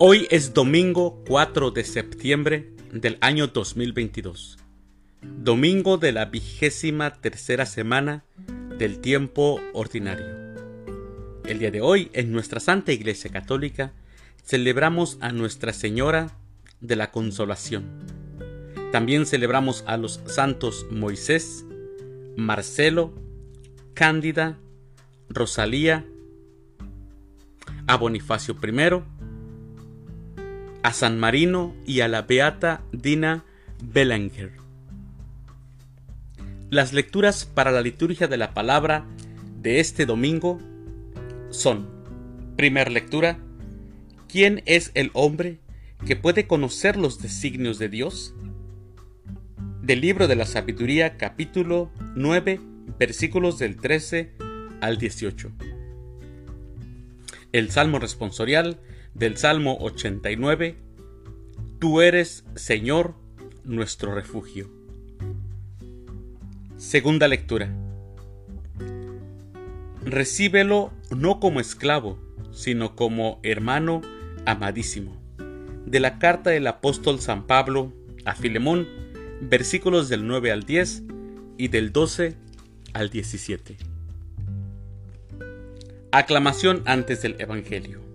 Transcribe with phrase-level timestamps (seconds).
[0.00, 4.56] Hoy es domingo 4 de septiembre del año 2022,
[5.22, 8.22] domingo de la vigésima tercera semana
[8.78, 10.24] del tiempo ordinario.
[11.46, 13.92] El día de hoy, en nuestra Santa Iglesia Católica,
[14.44, 16.28] celebramos a Nuestra Señora
[16.80, 17.84] de la Consolación.
[18.92, 21.64] También celebramos a los santos Moisés,
[22.36, 23.14] Marcelo,
[23.94, 24.60] Cándida,
[25.28, 26.06] Rosalía,
[27.88, 29.17] a Bonifacio I,
[30.88, 33.44] a San Marino y a la beata Dina
[33.92, 34.52] Belanger.
[36.70, 39.04] Las lecturas para la liturgia de la palabra
[39.60, 40.58] de este domingo
[41.50, 41.90] son,
[42.56, 43.38] primer lectura,
[44.28, 45.60] ¿quién es el hombre
[46.06, 48.34] que puede conocer los designios de Dios?
[49.82, 52.60] Del libro de la sabiduría capítulo 9
[52.98, 54.32] versículos del 13
[54.80, 55.52] al 18.
[57.52, 58.80] El Salmo responsorial
[59.18, 60.76] del Salmo 89,
[61.78, 63.14] Tú eres, Señor,
[63.62, 64.68] nuestro refugio.
[66.76, 67.72] Segunda lectura.
[70.04, 72.18] Recíbelo no como esclavo,
[72.50, 74.02] sino como hermano
[74.44, 75.16] amadísimo.
[75.86, 77.92] De la carta del apóstol San Pablo
[78.24, 78.88] a Filemón,
[79.40, 81.04] versículos del 9 al 10
[81.58, 82.34] y del 12
[82.92, 83.76] al 17.
[86.10, 88.07] Aclamación antes del Evangelio.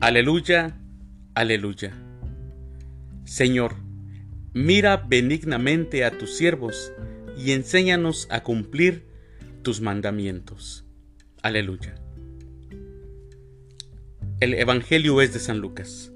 [0.00, 0.78] Aleluya,
[1.34, 1.92] aleluya.
[3.24, 3.74] Señor,
[4.54, 6.90] mira benignamente a tus siervos
[7.36, 9.04] y enséñanos a cumplir
[9.60, 10.86] tus mandamientos.
[11.42, 11.96] Aleluya.
[14.40, 16.12] El Evangelio es de San Lucas.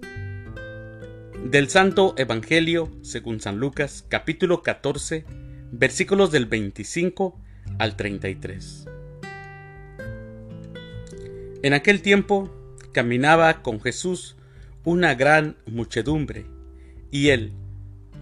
[1.45, 5.27] Del Santo Evangelio, según San Lucas, capítulo 14,
[5.73, 7.39] versículos del 25
[7.79, 8.87] al 33.
[11.63, 12.64] En aquel tiempo,
[12.95, 14.37] caminaba con Jesús
[14.85, 16.47] una gran muchedumbre,
[17.11, 17.53] y él,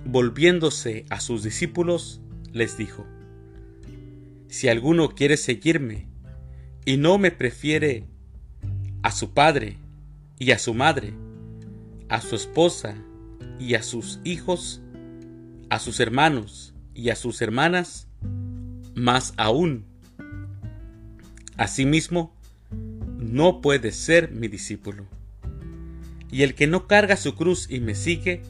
[0.05, 2.21] volviéndose a sus discípulos,
[2.53, 3.06] les dijo,
[4.49, 6.09] Si alguno quiere seguirme
[6.84, 8.06] y no me prefiere
[9.03, 9.78] a su padre
[10.38, 11.12] y a su madre,
[12.09, 12.97] a su esposa
[13.61, 14.81] y a sus hijos,
[15.71, 18.09] a sus hermanos y a sus hermanas,
[18.94, 19.84] más aún,
[21.56, 22.34] asimismo,
[23.32, 25.06] no puede ser mi discípulo.
[26.31, 28.43] Y el que no carga su cruz y me sigue,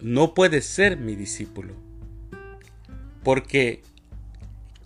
[0.00, 1.74] no puede ser mi discípulo.
[3.22, 3.82] Porque,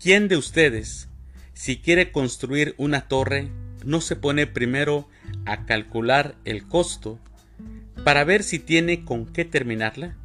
[0.03, 1.09] ¿quién de ustedes,
[1.55, 3.49] si quiere construir una torre,
[3.85, 5.09] no se pone primero
[5.45, 7.21] a calcular el costo
[8.03, 10.17] para ver si tiene con qué terminarla?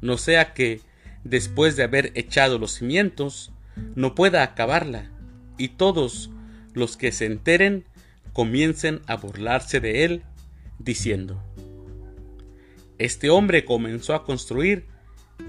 [0.00, 0.82] No sea que,
[1.24, 3.50] después de haber echado los cimientos,
[3.96, 5.10] no pueda acabarla,
[5.58, 6.30] y todos
[6.76, 7.84] los que se enteren
[8.34, 10.22] comiencen a burlarse de él,
[10.78, 11.42] diciendo,
[12.98, 14.84] Este hombre comenzó a construir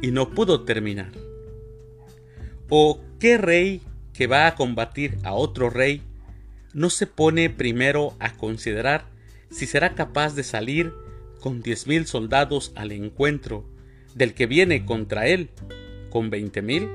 [0.02, 1.12] y no pudo terminar.
[2.70, 3.82] ¿O qué rey
[4.14, 6.02] que va a combatir a otro rey
[6.74, 9.06] no se pone primero a considerar
[9.52, 10.94] si será capaz de salir
[11.42, 13.66] con diez mil soldados al encuentro
[14.16, 15.50] del que viene contra él
[16.09, 16.88] con veinte mil?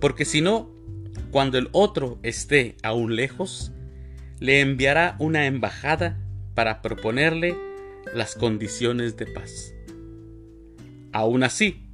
[0.00, 0.77] Porque si no,
[1.30, 3.72] cuando el otro esté aún lejos,
[4.40, 6.18] le enviará una embajada
[6.54, 7.56] para proponerle
[8.14, 9.74] las condiciones de paz.
[11.12, 11.86] Aún así,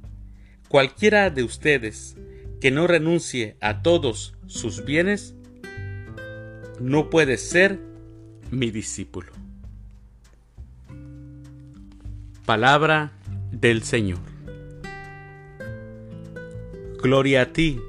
[0.69, 2.15] cualquiera de ustedes
[2.61, 5.35] que no renuncie a todos sus bienes,
[6.79, 7.79] no puede ser
[8.51, 9.31] mi discípulo.
[12.45, 13.11] Palabra
[13.51, 14.19] del Señor.
[17.01, 17.79] Gloria a ti,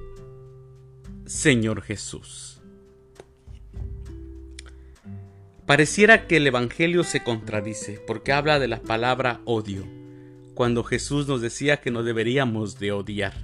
[1.27, 2.61] Señor Jesús.
[5.67, 9.85] Pareciera que el Evangelio se contradice porque habla de la palabra odio,
[10.55, 13.35] cuando Jesús nos decía que no deberíamos de odiar.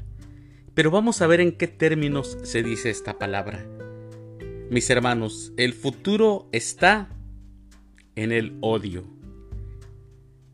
[0.75, 3.67] Pero vamos a ver en qué términos se dice esta palabra.
[4.71, 7.09] Mis hermanos, el futuro está
[8.15, 9.03] en el odio.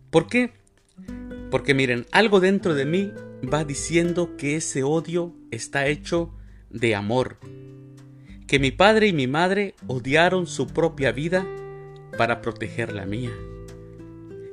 [0.09, 0.55] ¿Por qué?
[1.51, 3.13] Porque miren, algo dentro de mí
[3.53, 6.38] va diciendo que ese odio está hecho
[6.71, 7.39] de amor,
[8.47, 11.47] que mi padre y mi madre odiaron su propia vida
[12.17, 13.33] para proteger la mía,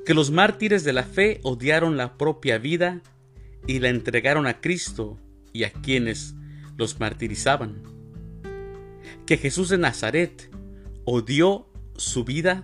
[0.06, 3.02] que los mártires de la fe odiaron la propia vida
[3.68, 5.18] y la entregaron a Cristo
[5.54, 6.36] y a quienes
[6.78, 7.82] los martirizaban,
[9.26, 10.50] que Jesús de Nazaret
[11.06, 12.64] odió su vida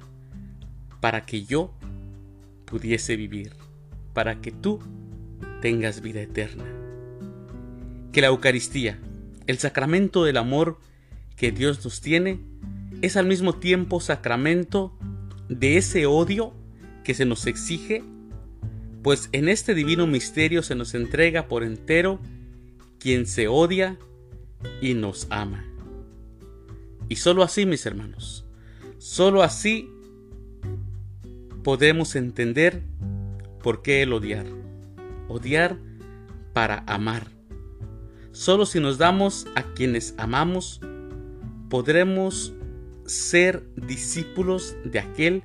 [0.99, 1.73] para que yo
[2.65, 3.53] pudiese vivir,
[4.13, 4.79] para que tú
[5.61, 6.65] tengas vida eterna.
[8.11, 8.99] Que la Eucaristía,
[9.47, 10.79] el sacramento del amor
[11.35, 12.39] que Dios nos tiene
[13.01, 14.97] es al mismo tiempo sacramento
[15.49, 16.53] de ese odio
[17.03, 18.03] que se nos exige,
[19.01, 22.19] pues en este divino misterio se nos entrega por entero
[22.99, 23.97] quien se odia
[24.81, 25.65] y nos ama.
[27.09, 28.45] Y solo así, mis hermanos,
[28.99, 29.89] solo así
[31.63, 32.83] podemos entender
[33.61, 34.45] por qué el odiar.
[35.27, 35.77] Odiar
[36.53, 37.40] para amar.
[38.31, 40.79] Solo si nos damos a quienes amamos,
[41.69, 42.53] podremos
[43.05, 45.43] ser discípulos de aquel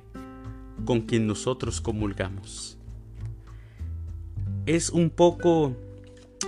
[0.85, 2.77] con quien nosotros comulgamos.
[4.65, 5.75] Es un poco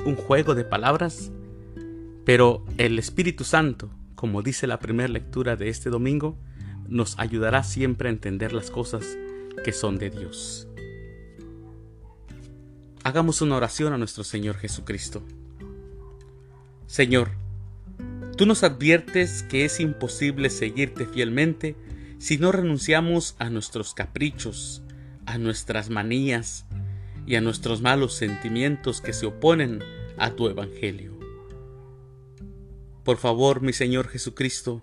[0.05, 1.31] un juego de palabras,
[2.25, 6.37] pero el Espíritu Santo, como dice la primera lectura de este domingo,
[6.87, 9.17] nos ayudará siempre a entender las cosas
[9.63, 10.67] que son de Dios.
[13.03, 15.21] Hagamos una oración a nuestro Señor Jesucristo.
[16.89, 17.29] Señor,
[18.35, 21.75] tú nos adviertes que es imposible seguirte fielmente
[22.17, 24.81] si no renunciamos a nuestros caprichos,
[25.27, 26.65] a nuestras manías
[27.27, 29.83] y a nuestros malos sentimientos que se oponen
[30.17, 31.15] a tu Evangelio.
[33.03, 34.81] Por favor, mi Señor Jesucristo,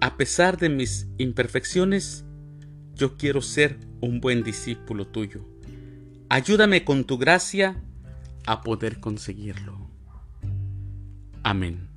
[0.00, 2.24] a pesar de mis imperfecciones,
[2.94, 5.44] yo quiero ser un buen discípulo tuyo.
[6.28, 7.82] Ayúdame con tu gracia
[8.46, 9.91] a poder conseguirlo.
[11.42, 11.88] Amén.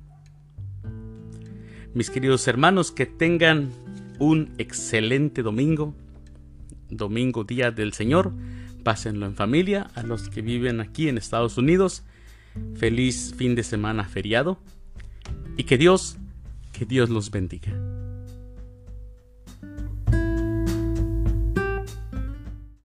[1.94, 3.70] Mis queridos hermanos, que tengan
[4.18, 5.94] un excelente domingo,
[6.90, 8.32] domingo día del Señor.
[8.82, 9.90] Pásenlo en familia.
[9.94, 12.02] A los que viven aquí en Estados Unidos,
[12.74, 14.58] feliz fin de semana feriado.
[15.56, 16.18] Y que Dios,
[16.72, 17.72] que Dios los bendiga.